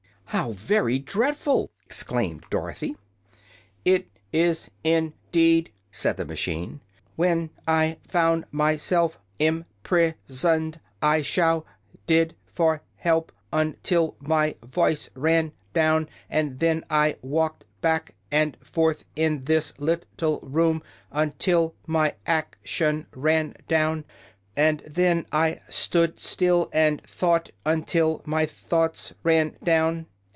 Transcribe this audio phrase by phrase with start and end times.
[0.33, 2.95] "How very dreadful!" exclaimed Dorothy.
[3.83, 6.79] "It is, in deed," said the machine.
[7.17, 11.65] "When I found my self im pris oned I shout
[12.07, 18.55] ed for help un til my voice ran down; and then I walked back and
[18.63, 20.81] forth in this lit tle room
[21.11, 24.05] un til my ac tion ran down;
[24.55, 30.05] and then I stood still and thought un til my thoughts ran down.